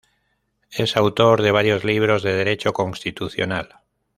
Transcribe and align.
Es 0.71 0.97
autor 0.97 1.43
de 1.43 1.51
varios 1.51 1.83
libros 1.83 2.23
de 2.23 2.33
derecho 2.33 2.73
constitucional. 2.73 3.81